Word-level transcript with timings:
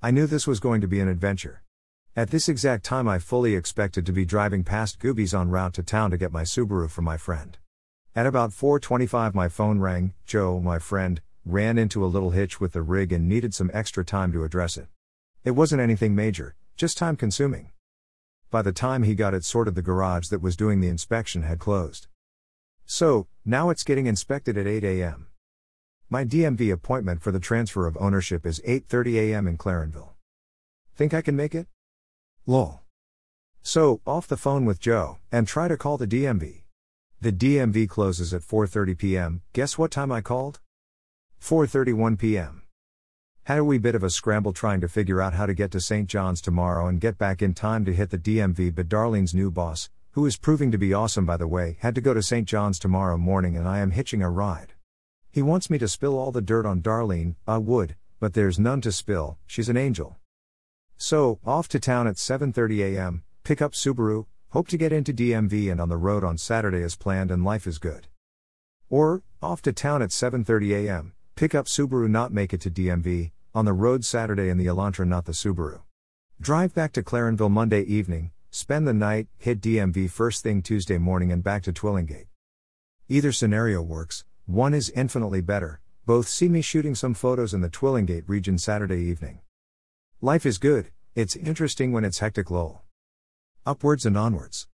I 0.00 0.12
knew 0.12 0.28
this 0.28 0.46
was 0.46 0.60
going 0.60 0.80
to 0.80 0.86
be 0.86 1.00
an 1.00 1.08
adventure. 1.08 1.64
At 2.14 2.30
this 2.30 2.48
exact 2.48 2.84
time, 2.84 3.08
I 3.08 3.18
fully 3.18 3.56
expected 3.56 4.06
to 4.06 4.12
be 4.12 4.24
driving 4.24 4.62
past 4.62 5.00
Goobies 5.00 5.36
en 5.36 5.50
route 5.50 5.74
to 5.74 5.82
town 5.82 6.12
to 6.12 6.16
get 6.16 6.30
my 6.30 6.44
Subaru 6.44 6.88
from 6.88 7.04
my 7.04 7.16
friend. 7.16 7.58
At 8.14 8.24
about 8.24 8.52
4:25 8.52 9.34
my 9.34 9.48
phone 9.48 9.80
rang. 9.80 10.14
Joe, 10.24 10.60
my 10.60 10.78
friend, 10.78 11.20
ran 11.44 11.78
into 11.78 12.04
a 12.04 12.06
little 12.06 12.30
hitch 12.30 12.60
with 12.60 12.74
the 12.74 12.82
rig 12.82 13.12
and 13.12 13.28
needed 13.28 13.54
some 13.54 13.72
extra 13.74 14.04
time 14.04 14.30
to 14.32 14.44
address 14.44 14.76
it. 14.76 14.86
It 15.42 15.52
wasn't 15.52 15.82
anything 15.82 16.14
major, 16.14 16.54
just 16.76 16.96
time 16.96 17.16
consuming. 17.16 17.72
By 18.52 18.62
the 18.62 18.72
time 18.72 19.02
he 19.02 19.16
got 19.16 19.34
it 19.34 19.44
sorted, 19.44 19.74
the 19.74 19.82
garage 19.82 20.28
that 20.28 20.40
was 20.40 20.56
doing 20.56 20.80
the 20.80 20.88
inspection 20.88 21.42
had 21.42 21.58
closed. 21.58 22.06
So, 22.86 23.26
now 23.44 23.68
it's 23.70 23.82
getting 23.82 24.06
inspected 24.06 24.56
at 24.56 24.68
8 24.68 24.84
a.m. 24.84 25.27
My 26.10 26.24
DMV 26.24 26.72
appointment 26.72 27.20
for 27.20 27.32
the 27.32 27.38
transfer 27.38 27.86
of 27.86 27.98
ownership 28.00 28.46
is 28.46 28.62
8:30 28.66 29.16
a.m. 29.16 29.46
in 29.46 29.58
Clarenville. 29.58 30.14
Think 30.96 31.12
I 31.12 31.20
can 31.20 31.36
make 31.36 31.54
it? 31.54 31.66
Lol. 32.46 32.80
So, 33.60 34.00
off 34.06 34.26
the 34.26 34.38
phone 34.38 34.64
with 34.64 34.80
Joe 34.80 35.18
and 35.30 35.46
try 35.46 35.68
to 35.68 35.76
call 35.76 35.98
the 35.98 36.06
DMV. 36.06 36.62
The 37.20 37.30
DMV 37.30 37.90
closes 37.90 38.32
at 38.32 38.40
4:30 38.40 38.96
p.m. 38.96 39.42
Guess 39.52 39.76
what 39.76 39.90
time 39.90 40.10
I 40.10 40.22
called? 40.22 40.60
4:31 41.42 42.18
p.m. 42.18 42.62
Had 43.44 43.58
a 43.58 43.64
wee 43.64 43.76
bit 43.76 43.94
of 43.94 44.02
a 44.02 44.08
scramble 44.08 44.54
trying 44.54 44.80
to 44.80 44.88
figure 44.88 45.20
out 45.20 45.34
how 45.34 45.44
to 45.44 45.52
get 45.52 45.70
to 45.72 45.80
St. 45.80 46.08
John's 46.08 46.40
tomorrow 46.40 46.86
and 46.86 47.02
get 47.02 47.18
back 47.18 47.42
in 47.42 47.52
time 47.52 47.84
to 47.84 47.92
hit 47.92 48.08
the 48.08 48.16
DMV, 48.16 48.74
but 48.74 48.88
Darlene's 48.88 49.34
new 49.34 49.50
boss, 49.50 49.90
who 50.12 50.24
is 50.24 50.38
proving 50.38 50.70
to 50.70 50.78
be 50.78 50.94
awesome 50.94 51.26
by 51.26 51.36
the 51.36 51.46
way, 51.46 51.76
had 51.80 51.94
to 51.96 52.00
go 52.00 52.14
to 52.14 52.22
St. 52.22 52.48
John's 52.48 52.78
tomorrow 52.78 53.18
morning 53.18 53.58
and 53.58 53.68
I 53.68 53.80
am 53.80 53.90
hitching 53.90 54.22
a 54.22 54.30
ride. 54.30 54.72
He 55.38 55.42
wants 55.42 55.70
me 55.70 55.78
to 55.78 55.86
spill 55.86 56.18
all 56.18 56.32
the 56.32 56.42
dirt 56.42 56.66
on 56.66 56.82
Darlene, 56.82 57.36
I 57.46 57.58
would, 57.58 57.94
but 58.18 58.34
there's 58.34 58.58
none 58.58 58.80
to 58.80 58.90
spill, 58.90 59.38
she's 59.46 59.68
an 59.68 59.76
angel. 59.76 60.16
So, 60.96 61.38
off 61.46 61.68
to 61.68 61.78
town 61.78 62.08
at 62.08 62.16
7:30 62.16 62.80
a.m., 62.80 63.22
pick 63.44 63.62
up 63.62 63.70
Subaru, 63.70 64.26
hope 64.48 64.66
to 64.66 64.76
get 64.76 64.92
into 64.92 65.12
DMV 65.12 65.70
and 65.70 65.80
on 65.80 65.88
the 65.88 65.96
road 65.96 66.24
on 66.24 66.38
Saturday 66.38 66.82
as 66.82 66.96
planned 66.96 67.30
and 67.30 67.44
life 67.44 67.68
is 67.68 67.78
good. 67.78 68.08
Or, 68.90 69.22
off 69.40 69.62
to 69.62 69.72
town 69.72 70.02
at 70.02 70.10
7:30 70.10 70.72
a.m., 70.72 71.12
pick 71.36 71.54
up 71.54 71.66
Subaru 71.66 72.10
not 72.10 72.32
make 72.32 72.52
it 72.52 72.60
to 72.62 72.70
DMV, 72.72 73.30
on 73.54 73.64
the 73.64 73.72
road 73.72 74.04
Saturday 74.04 74.48
in 74.48 74.58
the 74.58 74.66
Elantra 74.66 75.06
not 75.06 75.24
the 75.24 75.30
Subaru. 75.30 75.82
Drive 76.40 76.74
back 76.74 76.90
to 76.94 77.02
Clarenville 77.04 77.48
Monday 77.48 77.82
evening, 77.82 78.32
spend 78.50 78.88
the 78.88 78.92
night, 78.92 79.28
hit 79.36 79.60
DMV 79.60 80.10
first 80.10 80.42
thing 80.42 80.62
Tuesday 80.62 80.98
morning 80.98 81.30
and 81.30 81.44
back 81.44 81.62
to 81.62 81.72
Twillingate. 81.72 82.26
Either 83.08 83.30
scenario 83.30 83.80
works, 83.80 84.24
one 84.48 84.72
is 84.72 84.88
infinitely 84.96 85.42
better, 85.42 85.78
both 86.06 86.26
see 86.26 86.48
me 86.48 86.62
shooting 86.62 86.94
some 86.94 87.12
photos 87.12 87.52
in 87.52 87.60
the 87.60 87.68
Twillingate 87.68 88.26
region 88.26 88.56
Saturday 88.56 89.02
evening. 89.02 89.40
Life 90.22 90.46
is 90.46 90.56
good, 90.56 90.90
it's 91.14 91.36
interesting 91.36 91.92
when 91.92 92.02
it's 92.02 92.20
hectic 92.20 92.50
lol. 92.50 92.80
Upwards 93.66 94.06
and 94.06 94.16
onwards. 94.16 94.66